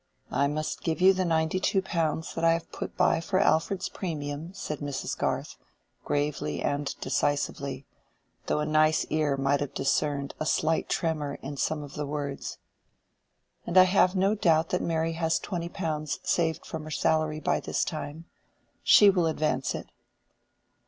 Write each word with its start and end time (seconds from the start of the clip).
"I 0.31 0.47
must 0.47 0.81
give 0.81 0.99
you 0.99 1.13
the 1.13 1.25
ninety 1.25 1.59
two 1.59 1.79
pounds 1.83 2.33
that 2.33 2.43
I 2.43 2.53
have 2.53 2.71
put 2.71 2.97
by 2.97 3.19
for 3.21 3.37
Alfred's 3.37 3.87
premium," 3.87 4.51
said 4.51 4.79
Mrs. 4.79 5.15
Garth, 5.15 5.57
gravely 6.03 6.59
and 6.63 6.95
decisively, 7.01 7.85
though 8.47 8.57
a 8.61 8.65
nice 8.65 9.05
ear 9.11 9.37
might 9.37 9.59
have 9.59 9.75
discerned 9.75 10.33
a 10.39 10.45
slight 10.47 10.89
tremor 10.89 11.35
in 11.43 11.55
some 11.55 11.83
of 11.83 11.93
the 11.93 12.07
words. 12.07 12.57
"And 13.67 13.77
I 13.77 13.83
have 13.83 14.15
no 14.15 14.33
doubt 14.33 14.69
that 14.69 14.81
Mary 14.81 15.13
has 15.13 15.37
twenty 15.37 15.69
pounds 15.69 16.17
saved 16.23 16.65
from 16.65 16.83
her 16.85 16.89
salary 16.89 17.39
by 17.39 17.59
this 17.59 17.85
time. 17.85 18.25
She 18.83 19.11
will 19.11 19.27
advance 19.27 19.75
it." 19.75 19.91